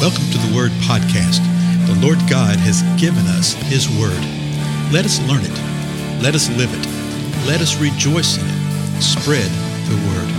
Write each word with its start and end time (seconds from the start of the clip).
Welcome 0.00 0.30
to 0.30 0.38
the 0.38 0.56
Word 0.56 0.70
Podcast. 0.88 1.44
The 1.86 1.94
Lord 2.00 2.16
God 2.20 2.56
has 2.56 2.80
given 2.98 3.26
us 3.26 3.52
His 3.52 3.86
Word. 3.86 4.18
Let 4.90 5.04
us 5.04 5.20
learn 5.28 5.42
it. 5.44 6.22
Let 6.22 6.34
us 6.34 6.48
live 6.56 6.72
it. 6.72 6.86
Let 7.46 7.60
us 7.60 7.78
rejoice 7.78 8.38
in 8.38 8.46
it. 8.46 9.02
Spread 9.02 9.50
the 9.90 9.96
Word. 10.08 10.34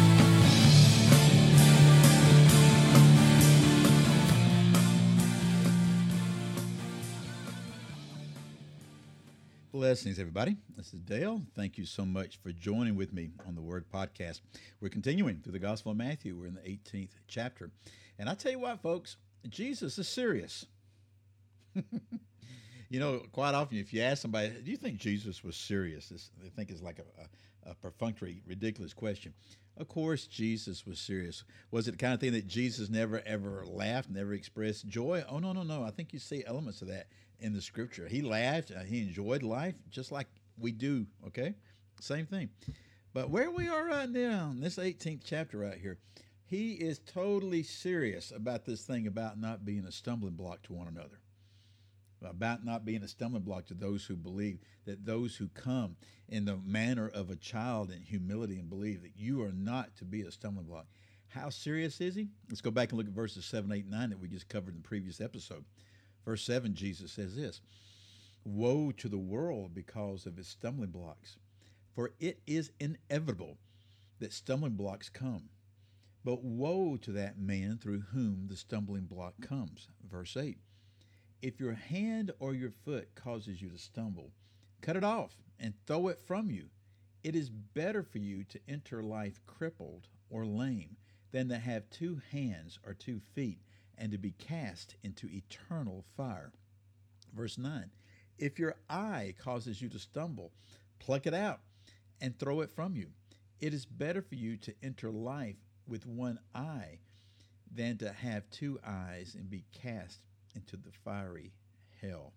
Blessings, 9.71 10.17
everybody. 10.17 10.57
This 10.75 10.91
is 10.91 11.01
Dale. 11.01 11.43
Thank 11.55 11.77
you 11.77 11.85
so 11.85 12.03
much 12.03 12.39
for 12.41 12.51
joining 12.51 12.95
with 12.95 13.13
me 13.13 13.29
on 13.47 13.53
the 13.53 13.61
Word 13.61 13.85
Podcast. 13.93 14.41
We're 14.79 14.89
continuing 14.89 15.41
through 15.41 15.53
the 15.53 15.59
Gospel 15.59 15.91
of 15.91 15.99
Matthew. 15.99 16.35
We're 16.35 16.47
in 16.47 16.55
the 16.55 16.61
18th 16.61 17.11
chapter. 17.27 17.69
And 18.17 18.27
I 18.27 18.33
tell 18.33 18.51
you 18.51 18.59
what, 18.59 18.81
folks, 18.81 19.17
Jesus 19.49 19.97
is 19.97 20.07
serious. 20.07 20.65
you 22.89 22.99
know, 22.99 23.21
quite 23.31 23.55
often, 23.55 23.77
if 23.77 23.93
you 23.93 24.01
ask 24.01 24.21
somebody, 24.21 24.49
do 24.49 24.71
you 24.71 24.77
think 24.77 24.97
Jesus 24.97 25.43
was 25.43 25.55
serious? 25.55 26.09
This, 26.09 26.29
they 26.41 26.49
think 26.49 26.69
it's 26.69 26.81
like 26.81 26.99
a, 26.99 27.69
a, 27.69 27.71
a 27.71 27.75
perfunctory, 27.75 28.41
ridiculous 28.45 28.93
question. 28.93 29.33
Of 29.77 29.87
course, 29.87 30.27
Jesus 30.27 30.85
was 30.85 30.99
serious. 30.99 31.43
Was 31.71 31.87
it 31.87 31.91
the 31.91 31.97
kind 31.97 32.13
of 32.13 32.19
thing 32.19 32.33
that 32.33 32.47
Jesus 32.47 32.89
never 32.89 33.21
ever 33.25 33.65
laughed, 33.65 34.09
never 34.09 34.33
expressed 34.33 34.87
joy? 34.87 35.23
Oh, 35.29 35.39
no, 35.39 35.53
no, 35.53 35.63
no. 35.63 35.83
I 35.83 35.91
think 35.91 36.13
you 36.13 36.19
see 36.19 36.43
elements 36.45 36.81
of 36.81 36.89
that 36.89 37.07
in 37.39 37.53
the 37.53 37.61
scripture. 37.61 38.07
He 38.07 38.21
laughed, 38.21 38.71
uh, 38.71 38.83
he 38.83 39.01
enjoyed 39.01 39.43
life 39.43 39.75
just 39.89 40.11
like 40.11 40.27
we 40.59 40.71
do, 40.71 41.07
okay? 41.27 41.55
Same 41.99 42.25
thing. 42.25 42.49
But 43.13 43.29
where 43.29 43.51
we 43.51 43.67
are 43.67 43.85
right 43.85 44.09
now, 44.09 44.51
in 44.51 44.61
this 44.61 44.77
18th 44.77 45.21
chapter 45.25 45.57
right 45.57 45.77
here, 45.77 45.97
he 46.51 46.73
is 46.73 46.99
totally 46.99 47.63
serious 47.63 48.29
about 48.35 48.65
this 48.65 48.83
thing 48.83 49.07
about 49.07 49.39
not 49.39 49.63
being 49.63 49.85
a 49.85 49.91
stumbling 49.91 50.33
block 50.33 50.61
to 50.63 50.73
one 50.73 50.89
another, 50.89 51.21
about 52.21 52.65
not 52.65 52.83
being 52.83 53.03
a 53.03 53.07
stumbling 53.07 53.43
block 53.43 53.65
to 53.67 53.73
those 53.73 54.03
who 54.03 54.17
believe, 54.17 54.59
that 54.83 55.05
those 55.05 55.37
who 55.37 55.47
come 55.47 55.95
in 56.27 56.43
the 56.43 56.57
manner 56.57 57.07
of 57.07 57.29
a 57.29 57.37
child 57.37 57.89
in 57.89 58.01
humility 58.01 58.59
and 58.59 58.69
believe 58.69 59.01
that 59.01 59.15
you 59.15 59.41
are 59.41 59.53
not 59.53 59.95
to 59.95 60.03
be 60.03 60.23
a 60.23 60.31
stumbling 60.31 60.65
block. 60.65 60.87
How 61.29 61.49
serious 61.49 62.01
is 62.01 62.15
he? 62.15 62.27
Let's 62.49 62.59
go 62.59 62.69
back 62.69 62.89
and 62.89 62.97
look 62.97 63.07
at 63.07 63.13
verses 63.13 63.45
7, 63.45 63.71
8, 63.71 63.87
9 63.87 64.09
that 64.09 64.19
we 64.19 64.27
just 64.27 64.49
covered 64.49 64.75
in 64.75 64.81
the 64.81 64.87
previous 64.87 65.21
episode. 65.21 65.63
Verse 66.25 66.43
7, 66.43 66.75
Jesus 66.75 67.13
says 67.13 67.33
this 67.33 67.61
Woe 68.43 68.91
to 68.97 69.07
the 69.07 69.17
world 69.17 69.73
because 69.73 70.25
of 70.25 70.37
its 70.37 70.49
stumbling 70.49 70.89
blocks, 70.89 71.37
for 71.95 72.11
it 72.19 72.41
is 72.45 72.73
inevitable 72.81 73.57
that 74.19 74.33
stumbling 74.33 74.73
blocks 74.73 75.07
come. 75.07 75.43
But 76.23 76.43
woe 76.43 76.97
to 76.97 77.11
that 77.13 77.39
man 77.39 77.79
through 77.79 78.01
whom 78.13 78.47
the 78.47 78.55
stumbling 78.55 79.05
block 79.05 79.33
comes. 79.41 79.89
Verse 80.07 80.37
8 80.37 80.57
If 81.41 81.59
your 81.59 81.73
hand 81.73 82.31
or 82.39 82.53
your 82.53 82.71
foot 82.71 83.15
causes 83.15 83.61
you 83.61 83.69
to 83.69 83.77
stumble, 83.77 84.31
cut 84.81 84.95
it 84.95 85.03
off 85.03 85.35
and 85.59 85.73
throw 85.85 86.09
it 86.09 86.19
from 86.19 86.51
you. 86.51 86.69
It 87.23 87.35
is 87.35 87.49
better 87.49 88.03
for 88.03 88.19
you 88.19 88.43
to 88.45 88.59
enter 88.67 89.03
life 89.03 89.39
crippled 89.45 90.07
or 90.29 90.45
lame 90.45 90.97
than 91.31 91.49
to 91.49 91.57
have 91.57 91.89
two 91.89 92.21
hands 92.31 92.79
or 92.85 92.93
two 92.93 93.19
feet 93.19 93.61
and 93.97 94.11
to 94.11 94.17
be 94.17 94.31
cast 94.31 94.95
into 95.03 95.27
eternal 95.27 96.03
fire. 96.17 96.51
Verse 97.33 97.57
9 97.57 97.89
If 98.37 98.59
your 98.59 98.75
eye 98.89 99.33
causes 99.39 99.81
you 99.81 99.89
to 99.89 99.99
stumble, 99.99 100.51
pluck 100.99 101.25
it 101.25 101.33
out 101.33 101.61
and 102.19 102.37
throw 102.37 102.61
it 102.61 102.71
from 102.71 102.95
you. 102.95 103.07
It 103.59 103.73
is 103.73 103.85
better 103.85 104.21
for 104.21 104.35
you 104.35 104.57
to 104.57 104.73
enter 104.83 105.09
life 105.11 105.57
with 105.91 106.07
one 106.07 106.39
eye 106.55 106.97
than 107.75 107.97
to 107.97 108.11
have 108.11 108.49
two 108.49 108.79
eyes 108.85 109.35
and 109.37 109.49
be 109.49 109.65
cast 109.73 110.19
into 110.55 110.77
the 110.77 110.91
fiery 111.03 111.51
hell. 112.01 112.33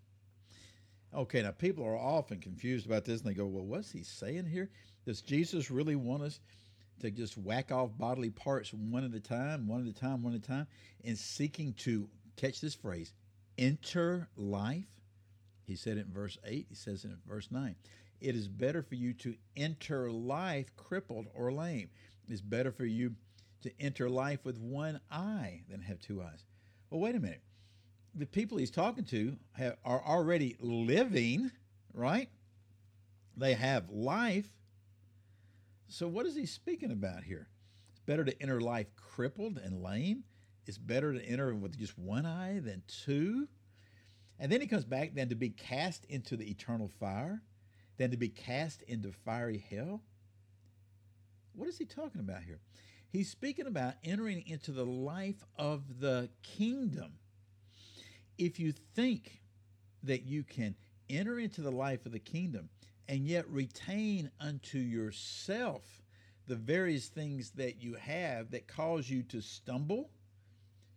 Okay, 1.14 1.42
now 1.42 1.52
people 1.52 1.84
are 1.84 1.96
often 1.96 2.40
confused 2.40 2.86
about 2.86 3.04
this 3.04 3.20
and 3.20 3.30
they 3.30 3.34
go, 3.34 3.46
well, 3.46 3.64
what's 3.64 3.92
he 3.92 4.02
saying 4.02 4.46
here? 4.46 4.68
Does 5.06 5.22
Jesus 5.22 5.70
really 5.70 5.94
want 5.94 6.24
us 6.24 6.40
to 7.00 7.10
just 7.10 7.38
whack 7.38 7.70
off 7.70 7.90
bodily 7.96 8.30
parts 8.30 8.72
one 8.74 9.04
at 9.04 9.14
a 9.14 9.20
time, 9.20 9.68
one 9.68 9.82
at 9.82 9.88
a 9.88 9.98
time, 9.98 10.22
one 10.22 10.34
at 10.34 10.40
a 10.40 10.46
time, 10.46 10.66
and 11.04 11.16
seeking 11.16 11.72
to 11.74 12.08
catch 12.36 12.60
this 12.60 12.74
phrase, 12.74 13.12
enter 13.56 14.28
life? 14.36 14.86
He 15.66 15.76
said 15.76 15.96
it 15.96 16.06
in 16.06 16.12
verse 16.12 16.36
8, 16.44 16.66
he 16.68 16.74
says 16.74 17.04
it 17.04 17.08
in 17.08 17.18
verse 17.26 17.48
9. 17.50 17.76
It 18.20 18.34
is 18.34 18.48
better 18.48 18.82
for 18.82 18.96
you 18.96 19.12
to 19.14 19.34
enter 19.56 20.10
life 20.10 20.74
crippled 20.76 21.26
or 21.34 21.52
lame. 21.52 21.90
It's 22.28 22.40
better 22.40 22.72
for 22.72 22.84
you 22.84 23.14
to 23.64 23.72
enter 23.80 24.08
life 24.08 24.44
with 24.44 24.58
one 24.58 25.00
eye 25.10 25.62
than 25.70 25.80
have 25.80 25.98
two 25.98 26.22
eyes. 26.22 26.44
Well, 26.90 27.00
wait 27.00 27.16
a 27.16 27.20
minute. 27.20 27.40
The 28.14 28.26
people 28.26 28.58
he's 28.58 28.70
talking 28.70 29.04
to 29.06 29.36
have, 29.52 29.76
are 29.84 30.02
already 30.06 30.56
living, 30.60 31.50
right? 31.92 32.28
They 33.36 33.54
have 33.54 33.90
life. 33.90 34.46
So, 35.88 36.06
what 36.06 36.26
is 36.26 36.36
he 36.36 36.46
speaking 36.46 36.92
about 36.92 37.24
here? 37.24 37.48
It's 37.90 38.00
better 38.00 38.24
to 38.24 38.42
enter 38.42 38.60
life 38.60 38.86
crippled 38.96 39.58
and 39.58 39.82
lame. 39.82 40.24
It's 40.66 40.78
better 40.78 41.14
to 41.14 41.24
enter 41.24 41.54
with 41.54 41.78
just 41.78 41.98
one 41.98 42.26
eye 42.26 42.60
than 42.62 42.82
two. 42.86 43.48
And 44.38 44.52
then 44.52 44.60
he 44.60 44.66
comes 44.66 44.84
back, 44.84 45.14
then 45.14 45.30
to 45.30 45.34
be 45.34 45.50
cast 45.50 46.04
into 46.06 46.36
the 46.36 46.48
eternal 46.50 46.88
fire, 47.00 47.42
than 47.96 48.10
to 48.10 48.16
be 48.16 48.28
cast 48.28 48.82
into 48.82 49.10
fiery 49.10 49.64
hell. 49.70 50.02
What 51.54 51.68
is 51.68 51.78
he 51.78 51.86
talking 51.86 52.20
about 52.20 52.42
here? 52.42 52.58
He's 53.14 53.30
speaking 53.30 53.68
about 53.68 53.94
entering 54.02 54.42
into 54.44 54.72
the 54.72 54.84
life 54.84 55.44
of 55.56 56.00
the 56.00 56.30
kingdom. 56.42 57.12
If 58.38 58.58
you 58.58 58.72
think 58.72 59.40
that 60.02 60.24
you 60.24 60.42
can 60.42 60.74
enter 61.08 61.38
into 61.38 61.60
the 61.60 61.70
life 61.70 62.06
of 62.06 62.10
the 62.10 62.18
kingdom 62.18 62.70
and 63.08 63.24
yet 63.24 63.48
retain 63.48 64.32
unto 64.40 64.78
yourself 64.78 66.02
the 66.48 66.56
various 66.56 67.06
things 67.06 67.52
that 67.52 67.80
you 67.80 67.94
have 67.94 68.50
that 68.50 68.66
cause 68.66 69.08
you 69.08 69.22
to 69.22 69.40
stumble, 69.40 70.10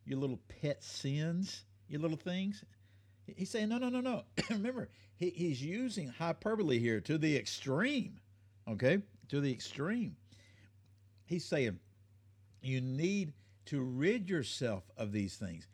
your 0.03 0.17
little 0.17 0.39
pet 0.59 0.83
sins, 0.83 1.65
your 1.87 2.01
little 2.01 2.17
things, 2.17 2.63
he's 3.27 3.51
saying, 3.51 3.69
no, 3.69 3.77
no, 3.77 3.89
no, 3.89 4.01
no. 4.01 4.23
Remember, 4.49 4.89
he, 5.17 5.29
he's 5.29 5.61
using 5.61 6.07
hyperbole 6.07 6.79
here 6.79 6.99
to 6.99 7.19
the 7.19 7.37
extreme, 7.37 8.19
okay? 8.67 9.03
To 9.29 9.39
the 9.39 9.51
extreme. 9.51 10.15
He's 11.27 11.45
saying, 11.45 11.77
you 12.67 12.81
need 12.81 13.33
to 13.65 13.81
rid 13.81 14.29
yourself 14.29 14.83
of 14.97 15.11
these 15.11 15.35
things. 15.35 15.67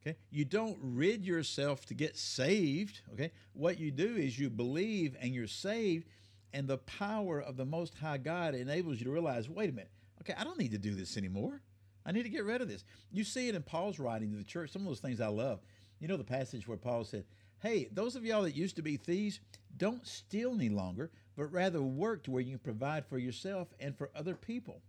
Okay? 0.00 0.16
You 0.30 0.44
don't 0.44 0.78
rid 0.80 1.24
yourself 1.24 1.86
to 1.86 1.94
get 1.94 2.16
saved. 2.16 3.00
Okay? 3.12 3.32
What 3.52 3.78
you 3.78 3.90
do 3.90 4.16
is 4.16 4.38
you 4.38 4.50
believe 4.50 5.16
and 5.20 5.34
you're 5.34 5.46
saved, 5.46 6.06
and 6.52 6.66
the 6.66 6.78
power 6.78 7.40
of 7.40 7.56
the 7.56 7.64
Most 7.64 7.94
High 7.94 8.18
God 8.18 8.54
enables 8.54 8.98
you 8.98 9.04
to 9.04 9.10
realize 9.10 9.48
wait 9.48 9.70
a 9.70 9.72
minute, 9.72 9.90
okay, 10.22 10.34
I 10.38 10.44
don't 10.44 10.58
need 10.58 10.70
to 10.72 10.78
do 10.78 10.94
this 10.94 11.16
anymore. 11.16 11.60
I 12.06 12.12
need 12.12 12.22
to 12.22 12.30
get 12.30 12.44
rid 12.44 12.62
of 12.62 12.68
this. 12.68 12.84
You 13.10 13.24
see 13.24 13.48
it 13.48 13.54
in 13.54 13.62
Paul's 13.62 13.98
writing 13.98 14.30
to 14.30 14.38
the 14.38 14.44
church, 14.44 14.70
some 14.70 14.82
of 14.82 14.88
those 14.88 15.00
things 15.00 15.20
I 15.20 15.26
love. 15.26 15.60
You 16.00 16.08
know 16.08 16.16
the 16.16 16.24
passage 16.24 16.66
where 16.66 16.78
Paul 16.78 17.04
said, 17.04 17.24
Hey, 17.60 17.88
those 17.92 18.14
of 18.14 18.24
y'all 18.24 18.42
that 18.42 18.54
used 18.54 18.76
to 18.76 18.82
be 18.82 18.96
thieves, 18.96 19.40
don't 19.76 20.06
steal 20.06 20.54
any 20.54 20.68
longer, 20.68 21.10
but 21.36 21.52
rather 21.52 21.82
work 21.82 22.22
to 22.24 22.30
where 22.30 22.40
you 22.40 22.52
can 22.52 22.60
provide 22.60 23.04
for 23.04 23.18
yourself 23.18 23.68
and 23.80 23.96
for 23.96 24.10
other 24.14 24.34
people. 24.34 24.80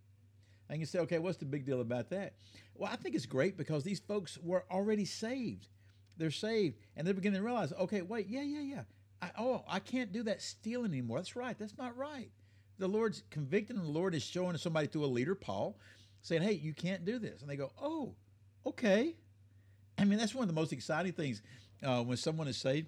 And 0.69 0.79
you 0.79 0.85
say, 0.85 0.99
okay, 0.99 1.19
what's 1.19 1.37
the 1.37 1.45
big 1.45 1.65
deal 1.65 1.81
about 1.81 2.09
that? 2.11 2.33
Well, 2.75 2.91
I 2.91 2.95
think 2.95 3.15
it's 3.15 3.25
great 3.25 3.57
because 3.57 3.83
these 3.83 3.99
folks 3.99 4.37
were 4.37 4.65
already 4.69 5.05
saved. 5.05 5.67
They're 6.17 6.31
saved, 6.31 6.77
and 6.95 7.07
they're 7.07 7.13
beginning 7.13 7.39
to 7.39 7.45
realize, 7.45 7.73
okay, 7.73 8.01
wait, 8.01 8.27
yeah, 8.27 8.41
yeah, 8.41 8.59
yeah. 8.59 8.81
I, 9.21 9.31
oh, 9.37 9.63
I 9.67 9.79
can't 9.79 10.11
do 10.11 10.23
that 10.23 10.41
stealing 10.41 10.91
anymore. 10.91 11.17
That's 11.17 11.35
right. 11.35 11.57
That's 11.57 11.77
not 11.77 11.97
right. 11.97 12.29
The 12.77 12.87
Lord's 12.87 13.23
convicting, 13.29 13.77
and 13.77 13.85
the 13.85 13.91
Lord 13.91 14.13
is 14.13 14.23
showing 14.23 14.55
somebody 14.57 14.87
through 14.87 15.05
a 15.05 15.07
leader, 15.07 15.35
Paul, 15.35 15.77
saying, 16.21 16.41
hey, 16.41 16.53
you 16.53 16.73
can't 16.73 17.05
do 17.05 17.19
this. 17.19 17.41
And 17.41 17.49
they 17.49 17.55
go, 17.55 17.71
oh, 17.81 18.15
okay. 18.65 19.15
I 19.97 20.05
mean, 20.05 20.19
that's 20.19 20.35
one 20.35 20.43
of 20.43 20.47
the 20.47 20.59
most 20.59 20.71
exciting 20.71 21.13
things 21.13 21.41
uh, 21.83 22.03
when 22.03 22.17
someone 22.17 22.47
is 22.47 22.57
saved. 22.57 22.87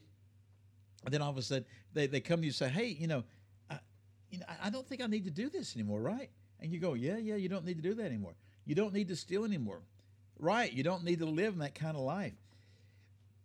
And 1.04 1.14
then 1.14 1.22
all 1.22 1.32
of 1.32 1.38
a 1.38 1.42
sudden, 1.42 1.66
they, 1.94 2.08
they 2.08 2.20
come 2.20 2.40
to 2.40 2.46
you 2.46 2.50
and 2.50 2.56
say, 2.56 2.70
hey, 2.70 2.88
you 2.88 3.08
know, 3.08 3.24
I, 3.70 3.80
you 4.30 4.40
know, 4.40 4.46
I 4.64 4.70
don't 4.70 4.88
think 4.88 5.02
I 5.02 5.08
need 5.08 5.26
to 5.26 5.32
do 5.32 5.50
this 5.50 5.76
anymore, 5.76 6.02
right? 6.02 6.30
And 6.62 6.72
you 6.72 6.80
go, 6.80 6.94
yeah, 6.94 7.18
yeah, 7.18 7.36
you 7.36 7.50
don't 7.50 7.66
need 7.66 7.78
to 7.78 7.82
do 7.82 7.94
that 7.96 8.06
anymore. 8.06 8.36
You 8.66 8.76
don't 8.76 8.94
need 8.94 9.08
to 9.08 9.16
steal 9.16 9.44
anymore. 9.44 9.82
Right. 10.40 10.72
You 10.72 10.84
don't 10.84 11.04
need 11.04 11.20
to 11.20 11.26
live 11.26 11.54
in 11.54 11.60
that 11.60 11.76
kind 11.76 11.96
of 11.96 12.04
life. 12.04 12.34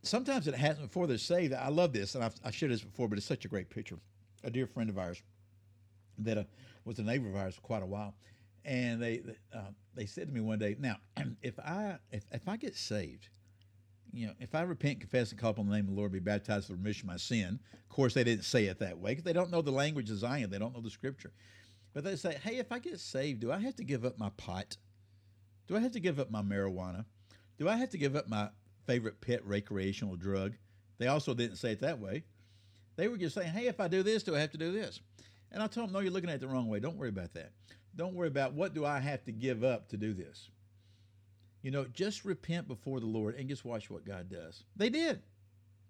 Sometimes 0.03 0.47
it 0.47 0.55
happens 0.55 0.87
before 0.87 1.07
they're 1.07 1.19
saved. 1.19 1.53
I 1.53 1.69
love 1.69 1.93
this, 1.93 2.15
and 2.15 2.23
I've, 2.23 2.35
I've 2.45 2.55
shared 2.55 2.73
this 2.73 2.83
before, 2.83 3.09
but 3.09 3.19
it's 3.19 3.27
such 3.27 3.45
a 3.45 3.49
great 3.49 3.71
picture. 3.71 3.99
A 4.45 4.51
dear 4.51 4.67
friend 4.67 4.89
of 4.89 4.99
ours 4.99 5.21
that 6.19 6.39
uh, 6.39 6.45
was 6.85 6.99
a 6.99 7.03
neighbor 7.03 7.29
of 7.29 7.37
ours 7.37 7.55
for 7.55 7.61
quite 7.63 7.83
a 7.83 7.87
while, 7.87 8.15
and 8.65 9.03
they 9.03 9.23
uh, 9.55 9.71
they 9.95 10.07
said 10.07 10.29
to 10.29 10.33
me 10.33 10.41
one 10.41 10.59
day, 10.59 10.77
"Now, 10.79 10.97
if 11.43 11.59
I 11.59 11.97
if, 12.13 12.25
if 12.31 12.49
I 12.49 12.57
get 12.57 12.77
saved, 12.77 13.29
you 14.13 14.29
know, 14.29 14.33
if 14.39 14.55
I 14.55 14.63
repent, 14.63 15.01
confess, 15.01 15.33
and 15.33 15.41
call 15.41 15.51
upon 15.51 15.67
the 15.67 15.75
name 15.75 15.87
of 15.87 15.95
the 15.95 15.97
Lord, 15.97 16.13
be 16.13 16.21
baptized 16.21 16.69
for 16.69 16.75
remission 16.75 17.09
of 17.09 17.15
my 17.15 17.17
sin." 17.17 17.59
Of 17.73 17.89
course, 17.89 18.15
they 18.15 18.25
didn't 18.25 18.45
say 18.45 18.67
it 18.67 18.79
that 18.79 18.99
way 18.99 19.13
because 19.13 19.25
they 19.25 19.33
don't 19.33 19.51
know 19.51 19.63
the 19.63 19.73
language 19.73 20.11
of 20.11 20.19
Zion. 20.19 20.51
They 20.51 20.59
don't 20.59 20.75
know 20.75 20.81
the 20.81 20.91
Scripture. 20.91 21.33
But 21.97 22.05
they 22.05 22.17
say, 22.17 22.37
hey, 22.45 22.59
if 22.59 22.71
I 22.71 22.79
get 22.79 23.01
saved, 23.01 23.41
do 23.41 23.51
I 23.51 23.59
have 23.59 23.77
to 23.77 23.85
give 23.85 24.05
up 24.05 24.19
my 24.19 24.29
pot? 24.37 24.77
Do 25.67 25.79
I 25.79 25.81
have 25.81 25.93
to 25.93 26.01
give 26.01 26.21
up 26.21 26.31
my 26.31 26.43
marijuana? 26.43 27.07
Do 27.59 27.71
I 27.71 27.77
have 27.77 27.89
to 27.91 27.99
give 27.99 28.15
up 28.15 28.29
my 28.29 28.51
favorite 28.87 29.21
pet 29.21 29.45
recreational 29.45 30.17
drug. 30.17 30.55
They 30.99 31.09
also 31.09 31.35
didn't 31.35 31.57
say 31.57 31.73
it 31.73 31.81
that 31.81 31.99
way. 31.99 32.25
They 32.97 33.09
were 33.09 33.19
just 33.19 33.35
saying, 33.35 33.53
hey, 33.53 33.67
if 33.67 33.81
I 33.81 33.89
do 33.89 34.03
this, 34.03 34.23
do 34.23 34.35
I 34.35 34.41
have 34.41 34.53
to 34.53 34.59
do 34.59 34.73
this? 34.73 35.01
And 35.53 35.63
I 35.63 35.67
told 35.67 35.89
them, 35.89 35.95
no, 35.95 36.01
you're 36.01 36.13
looking 36.13 36.31
at 36.31 36.37
it 36.37 36.41
the 36.41 36.49
wrong 36.49 36.69
way. 36.69 36.81
Don't 36.81 36.97
worry 36.97 37.11
about 37.11 37.35
that. 37.35 37.53
Don't 37.95 38.15
worry 38.15 38.29
about 38.29 38.55
what 38.55 38.75
do 38.75 38.85
I 38.85 38.99
have 39.01 39.25
to 39.25 39.33
give 39.33 39.65
up 39.65 39.89
to 39.89 39.97
do 39.97 40.15
this. 40.15 40.51
You 41.63 41.71
know, 41.71 41.85
just 41.85 42.25
repent 42.25 42.69
before 42.69 43.01
the 43.01 43.07
Lord 43.07 43.35
and 43.35 43.49
just 43.49 43.65
watch 43.65 43.91
what 43.91 44.05
God 44.05 44.31
does. 44.31 44.65
They 44.77 44.89
did. 44.89 45.21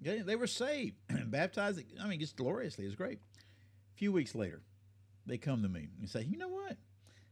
They 0.01 0.37
were 0.37 0.47
saved, 0.47 0.97
and 1.09 1.31
baptized. 1.31 1.83
I 2.03 2.07
mean, 2.07 2.21
just 2.21 2.37
gloriously. 2.37 2.87
It's 2.87 2.95
great. 2.95 3.19
A 3.19 3.97
few 3.97 4.13
weeks 4.13 4.35
later, 4.35 4.63
they 5.27 5.39
come 5.39 5.63
to 5.63 5.69
me 5.69 5.89
and 5.99 6.09
say, 6.09 6.23
you 6.23 6.39
know 6.39 6.49
what? 6.49 6.77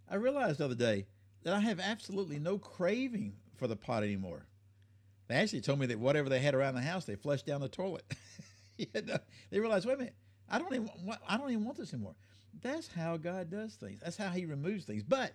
I 0.08 0.16
realized 0.16 0.58
the 0.58 0.66
other 0.66 0.74
day 0.74 1.06
that 1.44 1.54
I 1.54 1.60
have 1.60 1.80
absolutely 1.80 2.38
no 2.38 2.58
craving 2.58 3.34
for 3.56 3.66
the 3.66 3.76
pot 3.76 4.02
anymore. 4.02 4.46
They 5.28 5.36
actually 5.36 5.62
told 5.62 5.78
me 5.78 5.86
that 5.86 5.98
whatever 5.98 6.28
they 6.28 6.40
had 6.40 6.54
around 6.54 6.74
the 6.74 6.82
house, 6.82 7.04
they 7.04 7.16
flushed 7.16 7.46
down 7.46 7.60
the 7.60 7.68
toilet. 7.68 8.04
they 8.78 9.58
realized, 9.58 9.86
wait 9.86 9.94
a 9.94 9.98
minute, 9.98 10.14
I 10.50 10.58
don't 10.58 10.74
even 10.74 10.90
want, 11.02 11.20
I 11.26 11.36
don't 11.36 11.50
even 11.50 11.64
want 11.64 11.78
this 11.78 11.94
anymore. 11.94 12.14
That's 12.62 12.88
how 12.88 13.16
God 13.16 13.50
does 13.50 13.74
things. 13.74 14.00
That's 14.02 14.16
how 14.16 14.28
He 14.28 14.44
removes 14.44 14.84
things. 14.84 15.02
But 15.02 15.32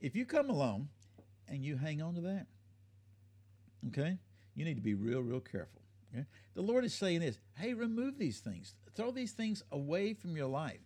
if 0.00 0.16
you 0.16 0.24
come 0.24 0.50
along 0.50 0.88
and 1.48 1.64
you 1.64 1.76
hang 1.76 2.00
on 2.00 2.14
to 2.14 2.20
that, 2.22 2.46
okay, 3.88 4.18
you 4.54 4.64
need 4.64 4.76
to 4.76 4.82
be 4.82 4.94
real, 4.94 5.20
real 5.20 5.40
careful. 5.40 5.82
Okay? 6.12 6.26
The 6.54 6.62
Lord 6.62 6.84
is 6.84 6.94
saying 6.94 7.20
this 7.20 7.38
hey, 7.54 7.74
remove 7.74 8.18
these 8.18 8.40
things, 8.40 8.74
throw 8.94 9.10
these 9.10 9.32
things 9.32 9.62
away 9.70 10.14
from 10.14 10.36
your 10.36 10.48
life. 10.48 10.80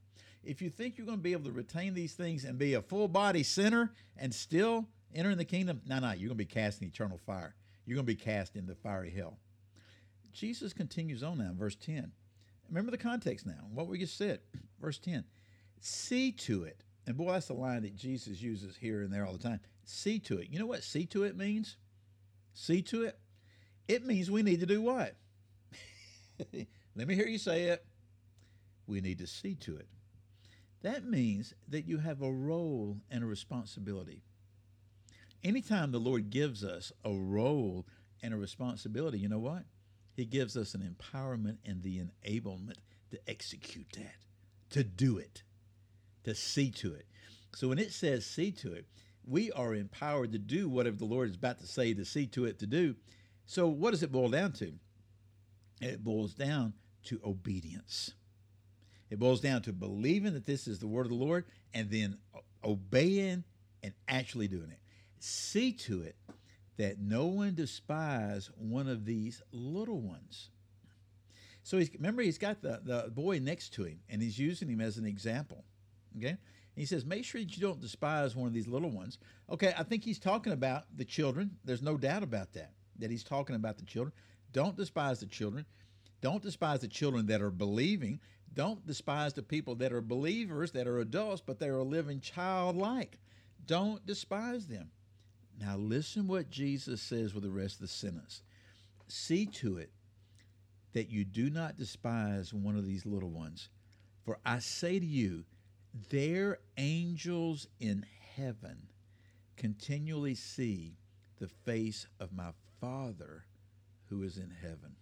If 0.44 0.60
you 0.60 0.70
think 0.70 0.98
you're 0.98 1.06
going 1.06 1.18
to 1.18 1.22
be 1.22 1.32
able 1.32 1.44
to 1.44 1.52
retain 1.52 1.94
these 1.94 2.14
things 2.14 2.44
and 2.44 2.58
be 2.58 2.74
a 2.74 2.82
full 2.82 3.08
body 3.08 3.42
sinner 3.42 3.92
and 4.16 4.34
still 4.34 4.86
enter 5.14 5.30
in 5.30 5.38
the 5.38 5.44
kingdom, 5.44 5.80
no, 5.86 6.00
no, 6.00 6.10
you're 6.10 6.28
going 6.28 6.30
to 6.30 6.34
be 6.34 6.44
cast 6.44 6.82
in 6.82 6.88
eternal 6.88 7.18
fire. 7.18 7.54
You're 7.86 7.94
going 7.94 8.06
to 8.06 8.12
be 8.12 8.16
cast 8.16 8.56
into 8.56 8.74
fiery 8.74 9.10
hell. 9.10 9.38
Jesus 10.32 10.72
continues 10.72 11.22
on 11.22 11.38
now 11.38 11.50
in 11.50 11.56
verse 11.56 11.76
10. 11.76 12.10
Remember 12.68 12.90
the 12.90 12.98
context 12.98 13.46
now, 13.46 13.66
what 13.72 13.86
we 13.86 13.98
just 13.98 14.16
said. 14.16 14.40
Verse 14.80 14.98
10 14.98 15.24
See 15.80 16.32
to 16.32 16.64
it. 16.64 16.84
And 17.06 17.16
boy, 17.16 17.32
that's 17.32 17.48
the 17.48 17.54
line 17.54 17.82
that 17.82 17.96
Jesus 17.96 18.40
uses 18.40 18.76
here 18.76 19.02
and 19.02 19.12
there 19.12 19.26
all 19.26 19.32
the 19.32 19.38
time. 19.38 19.60
See 19.84 20.18
to 20.20 20.38
it. 20.38 20.48
You 20.50 20.58
know 20.58 20.66
what 20.66 20.82
see 20.82 21.06
to 21.06 21.24
it 21.24 21.36
means? 21.36 21.76
See 22.54 22.82
to 22.82 23.04
it? 23.04 23.18
It 23.88 24.06
means 24.06 24.30
we 24.30 24.42
need 24.42 24.60
to 24.60 24.66
do 24.66 24.80
what? 24.80 25.16
Let 26.94 27.08
me 27.08 27.14
hear 27.14 27.26
you 27.26 27.38
say 27.38 27.64
it. 27.64 27.84
We 28.86 29.00
need 29.00 29.18
to 29.18 29.26
see 29.26 29.54
to 29.56 29.76
it. 29.76 29.88
That 30.82 31.04
means 31.04 31.54
that 31.68 31.86
you 31.86 31.98
have 31.98 32.22
a 32.22 32.32
role 32.32 32.98
and 33.10 33.22
a 33.22 33.26
responsibility. 33.26 34.22
Anytime 35.44 35.92
the 35.92 35.98
Lord 35.98 36.30
gives 36.30 36.64
us 36.64 36.92
a 37.04 37.12
role 37.12 37.86
and 38.22 38.34
a 38.34 38.36
responsibility, 38.36 39.18
you 39.18 39.28
know 39.28 39.38
what? 39.38 39.64
He 40.14 40.24
gives 40.24 40.56
us 40.56 40.74
an 40.74 40.82
empowerment 40.82 41.58
and 41.64 41.82
the 41.82 42.00
enablement 42.00 42.78
to 43.10 43.18
execute 43.28 43.86
that, 43.96 44.14
to 44.70 44.84
do 44.84 45.18
it, 45.18 45.42
to 46.24 46.34
see 46.34 46.70
to 46.70 46.94
it. 46.94 47.06
So 47.54 47.68
when 47.68 47.78
it 47.78 47.92
says 47.92 48.26
see 48.26 48.50
to 48.52 48.72
it, 48.72 48.86
we 49.24 49.52
are 49.52 49.74
empowered 49.74 50.32
to 50.32 50.38
do 50.38 50.68
whatever 50.68 50.96
the 50.96 51.04
Lord 51.04 51.30
is 51.30 51.36
about 51.36 51.60
to 51.60 51.66
say 51.66 51.94
to 51.94 52.04
see 52.04 52.26
to 52.28 52.44
it 52.44 52.58
to 52.58 52.66
do. 52.66 52.96
So 53.46 53.68
what 53.68 53.92
does 53.92 54.02
it 54.02 54.12
boil 54.12 54.30
down 54.30 54.52
to? 54.54 54.72
It 55.80 56.02
boils 56.02 56.34
down 56.34 56.74
to 57.04 57.20
obedience. 57.24 58.14
It 59.12 59.18
boils 59.18 59.42
down 59.42 59.60
to 59.62 59.74
believing 59.74 60.32
that 60.32 60.46
this 60.46 60.66
is 60.66 60.78
the 60.78 60.86
word 60.86 61.04
of 61.04 61.10
the 61.10 61.18
Lord 61.18 61.44
and 61.74 61.90
then 61.90 62.16
obeying 62.64 63.44
and 63.82 63.92
actually 64.08 64.48
doing 64.48 64.70
it. 64.70 64.78
See 65.18 65.70
to 65.72 66.00
it 66.00 66.16
that 66.78 66.98
no 66.98 67.26
one 67.26 67.54
despise 67.54 68.50
one 68.56 68.88
of 68.88 69.04
these 69.04 69.42
little 69.52 70.00
ones. 70.00 70.48
So 71.62 71.76
he's 71.76 71.92
remember 71.92 72.22
he's 72.22 72.38
got 72.38 72.62
the, 72.62 72.80
the 72.82 73.10
boy 73.10 73.38
next 73.38 73.74
to 73.74 73.84
him 73.84 74.00
and 74.08 74.22
he's 74.22 74.38
using 74.38 74.70
him 74.70 74.80
as 74.80 74.96
an 74.96 75.04
example. 75.04 75.62
Okay? 76.16 76.38
He 76.74 76.86
says, 76.86 77.04
make 77.04 77.26
sure 77.26 77.38
that 77.38 77.54
you 77.54 77.60
don't 77.60 77.82
despise 77.82 78.34
one 78.34 78.46
of 78.46 78.54
these 78.54 78.66
little 78.66 78.90
ones. 78.90 79.18
Okay, 79.50 79.74
I 79.76 79.82
think 79.82 80.04
he's 80.04 80.18
talking 80.18 80.54
about 80.54 80.84
the 80.96 81.04
children. 81.04 81.50
There's 81.66 81.82
no 81.82 81.98
doubt 81.98 82.22
about 82.22 82.54
that, 82.54 82.72
that 82.98 83.10
he's 83.10 83.24
talking 83.24 83.56
about 83.56 83.76
the 83.76 83.84
children. 83.84 84.14
Don't 84.52 84.74
despise 84.74 85.20
the 85.20 85.26
children. 85.26 85.66
Don't 86.22 86.42
despise 86.42 86.80
the 86.80 86.88
children 86.88 87.26
that 87.26 87.42
are 87.42 87.50
believing. 87.50 88.20
Don't 88.54 88.86
despise 88.86 89.32
the 89.32 89.42
people 89.42 89.76
that 89.76 89.92
are 89.92 90.02
believers, 90.02 90.72
that 90.72 90.86
are 90.86 90.98
adults, 90.98 91.42
but 91.44 91.58
they 91.58 91.68
are 91.68 91.82
living 91.82 92.20
childlike. 92.20 93.18
Don't 93.66 94.04
despise 94.06 94.66
them. 94.66 94.90
Now, 95.58 95.76
listen 95.76 96.26
what 96.26 96.50
Jesus 96.50 97.00
says 97.00 97.34
with 97.34 97.44
the 97.44 97.50
rest 97.50 97.74
of 97.74 97.82
the 97.82 97.88
sentence. 97.88 98.42
See 99.08 99.46
to 99.46 99.78
it 99.78 99.90
that 100.92 101.10
you 101.10 101.24
do 101.24 101.50
not 101.50 101.78
despise 101.78 102.52
one 102.52 102.76
of 102.76 102.86
these 102.86 103.06
little 103.06 103.30
ones. 103.30 103.68
For 104.24 104.38
I 104.44 104.58
say 104.58 104.98
to 104.98 105.06
you, 105.06 105.44
their 106.10 106.58
angels 106.76 107.66
in 107.80 108.04
heaven 108.36 108.88
continually 109.56 110.34
see 110.34 110.96
the 111.38 111.48
face 111.48 112.06
of 112.20 112.32
my 112.32 112.50
Father 112.80 113.44
who 114.08 114.22
is 114.22 114.36
in 114.36 114.50
heaven. 114.62 114.96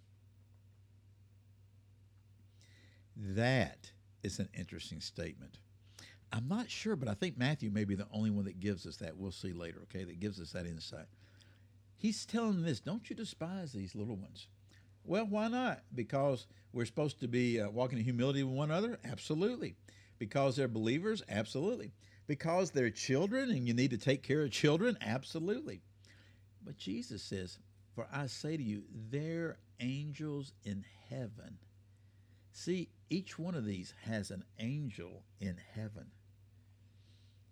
That 3.16 3.90
is 4.22 4.38
an 4.38 4.48
interesting 4.56 5.00
statement. 5.00 5.58
I'm 6.32 6.48
not 6.48 6.70
sure, 6.70 6.94
but 6.96 7.08
I 7.08 7.14
think 7.14 7.36
Matthew 7.36 7.70
may 7.70 7.84
be 7.84 7.96
the 7.96 8.06
only 8.12 8.30
one 8.30 8.44
that 8.44 8.60
gives 8.60 8.86
us 8.86 8.96
that. 8.98 9.16
We'll 9.16 9.32
see 9.32 9.52
later, 9.52 9.80
okay, 9.84 10.04
that 10.04 10.20
gives 10.20 10.40
us 10.40 10.52
that 10.52 10.66
insight. 10.66 11.06
He's 11.96 12.24
telling 12.24 12.62
this 12.62 12.80
don't 12.80 13.10
you 13.10 13.16
despise 13.16 13.72
these 13.72 13.94
little 13.94 14.16
ones? 14.16 14.46
Well, 15.04 15.26
why 15.26 15.48
not? 15.48 15.80
Because 15.94 16.46
we're 16.72 16.84
supposed 16.84 17.20
to 17.20 17.28
be 17.28 17.60
uh, 17.60 17.68
walking 17.70 17.98
in 17.98 18.04
humility 18.04 18.42
with 18.42 18.54
one 18.54 18.70
another? 18.70 18.98
Absolutely. 19.04 19.74
Because 20.18 20.56
their 20.56 20.68
believers? 20.68 21.22
Absolutely. 21.28 21.92
Because 22.26 22.70
they're 22.70 22.90
children 22.90 23.50
and 23.50 23.66
you 23.66 23.74
need 23.74 23.90
to 23.90 23.98
take 23.98 24.22
care 24.22 24.42
of 24.42 24.50
children? 24.50 24.96
Absolutely. 25.00 25.82
But 26.64 26.76
Jesus 26.76 27.22
says, 27.22 27.58
For 27.94 28.06
I 28.12 28.26
say 28.26 28.56
to 28.56 28.62
you, 28.62 28.84
they're 29.10 29.58
angels 29.80 30.52
in 30.64 30.84
heaven. 31.08 31.58
See, 32.52 32.88
each 33.10 33.38
one 33.38 33.54
of 33.54 33.66
these 33.66 33.92
has 34.04 34.30
an 34.30 34.44
angel 34.58 35.24
in 35.40 35.56
heaven. 35.74 36.06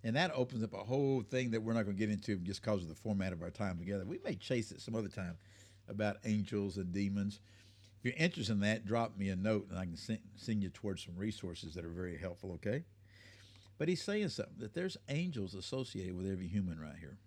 And 0.04 0.14
that 0.14 0.30
opens 0.32 0.62
up 0.62 0.72
a 0.72 0.78
whole 0.78 1.22
thing 1.22 1.50
that 1.50 1.62
we're 1.62 1.72
not 1.72 1.84
going 1.84 1.96
to 1.96 2.00
get 2.00 2.10
into 2.10 2.36
just 2.36 2.62
because 2.62 2.82
of 2.82 2.88
the 2.88 2.94
format 2.94 3.32
of 3.32 3.42
our 3.42 3.50
time 3.50 3.78
together. 3.78 4.04
We 4.06 4.20
may 4.24 4.36
chase 4.36 4.70
it 4.70 4.80
some 4.80 4.94
other 4.94 5.08
time 5.08 5.36
about 5.88 6.18
angels 6.24 6.76
and 6.76 6.92
demons. 6.92 7.40
If 7.98 8.04
you're 8.04 8.14
interested 8.16 8.52
in 8.52 8.60
that, 8.60 8.86
drop 8.86 9.18
me 9.18 9.28
a 9.30 9.36
note 9.36 9.66
and 9.70 9.78
I 9.78 9.84
can 9.84 9.96
send, 9.96 10.62
you 10.62 10.68
towards 10.70 11.04
some 11.04 11.16
resources 11.16 11.74
that 11.74 11.84
are 11.84 11.90
very 11.90 12.16
helpful, 12.16 12.52
okay? 12.52 12.84
But 13.76 13.88
he's 13.88 14.02
saying 14.02 14.28
something 14.28 14.58
that 14.58 14.74
there's 14.74 14.96
angels 15.08 15.54
associated 15.54 16.16
with 16.16 16.30
every 16.30 16.46
human 16.46 16.78
right 16.80 16.96
here. 16.98 17.18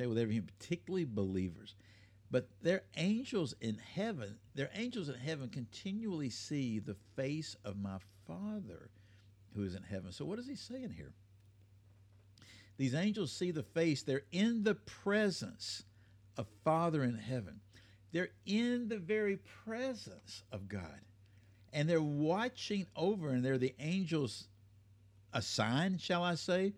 Okay, 0.00 0.06
with 0.06 0.18
every 0.18 0.34
human, 0.34 0.50
particularly 0.58 1.04
believers. 1.04 1.74
But 2.30 2.48
their 2.62 2.82
angels 2.96 3.54
in 3.60 3.78
heaven. 3.78 4.36
Their 4.54 4.70
angels 4.74 5.08
in 5.08 5.14
heaven 5.14 5.48
continually 5.48 6.30
see 6.30 6.78
the 6.78 6.96
face 7.16 7.56
of 7.64 7.78
my 7.78 7.98
Father 8.26 8.90
who 9.54 9.62
is 9.62 9.74
in 9.74 9.82
heaven. 9.82 10.12
So 10.12 10.24
what 10.24 10.38
is 10.38 10.46
he 10.46 10.54
saying 10.54 10.94
here? 10.96 11.12
These 12.76 12.94
angels 12.94 13.32
see 13.32 13.50
the 13.50 13.64
face, 13.64 14.02
they're 14.02 14.22
in 14.30 14.62
the 14.62 14.76
presence 14.76 15.82
of 16.36 16.46
Father 16.64 17.02
in 17.02 17.16
heaven. 17.16 17.60
They're 18.12 18.30
in 18.46 18.88
the 18.88 18.98
very 18.98 19.38
presence 19.64 20.44
of 20.52 20.68
God. 20.68 21.00
And 21.72 21.88
they're 21.88 22.00
watching 22.00 22.86
over, 22.94 23.30
and 23.30 23.44
they're 23.44 23.58
the 23.58 23.74
angels 23.80 24.46
assigned, 25.32 26.00
shall 26.00 26.22
I 26.22 26.36
say, 26.36 26.74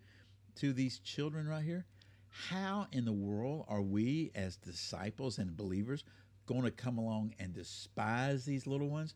to 0.57 0.73
these 0.73 0.99
children 0.99 1.47
right 1.47 1.62
here. 1.62 1.85
How 2.30 2.87
in 2.92 3.04
the 3.04 3.12
world 3.12 3.66
are 3.68 3.82
we, 3.82 4.30
as 4.34 4.56
disciples 4.56 5.38
and 5.38 5.56
believers, 5.56 6.04
going 6.46 6.62
to 6.62 6.70
come 6.70 6.99
along 6.99 7.34
and 7.38 7.52
despise 7.52 8.44
these 8.44 8.66
little 8.66 8.88
ones 8.88 9.14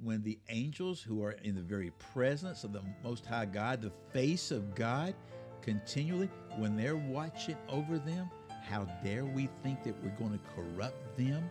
when 0.00 0.22
the 0.22 0.38
angels 0.48 1.00
who 1.02 1.22
are 1.24 1.32
in 1.32 1.54
the 1.54 1.62
very 1.62 1.90
presence 2.12 2.64
of 2.64 2.72
the 2.72 2.82
Most 3.02 3.26
High 3.26 3.46
God, 3.46 3.82
the 3.82 3.92
face 4.12 4.50
of 4.50 4.74
God, 4.74 5.14
continually, 5.60 6.30
when 6.56 6.76
they're 6.76 6.96
watching 6.96 7.56
over 7.68 7.98
them, 7.98 8.30
how 8.62 8.84
dare 9.02 9.24
we 9.24 9.48
think 9.62 9.82
that 9.82 9.94
we're 10.02 10.10
going 10.10 10.32
to 10.32 10.40
corrupt 10.54 11.16
them 11.16 11.50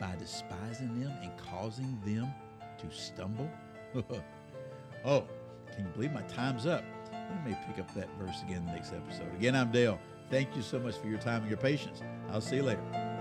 by 0.00 0.14
despising 0.16 1.00
them 1.00 1.12
and 1.22 1.32
causing 1.38 2.00
them 2.04 2.32
to 2.78 2.90
stumble? 2.90 3.50
oh, 5.04 5.24
can 5.72 5.84
you 5.84 5.90
believe 5.94 6.12
my 6.12 6.22
time's 6.22 6.66
up? 6.66 6.84
We 7.30 7.50
may 7.50 7.58
pick 7.66 7.78
up 7.78 7.92
that 7.94 8.08
verse 8.18 8.42
again 8.42 8.58
in 8.58 8.66
the 8.66 8.72
next 8.72 8.92
episode. 8.92 9.32
Again, 9.34 9.54
I'm 9.54 9.70
Dale. 9.70 9.98
Thank 10.30 10.56
you 10.56 10.62
so 10.62 10.78
much 10.78 10.96
for 10.96 11.06
your 11.06 11.18
time 11.18 11.42
and 11.42 11.50
your 11.50 11.58
patience. 11.58 12.02
I'll 12.30 12.40
see 12.40 12.56
you 12.56 12.62
later. 12.62 13.13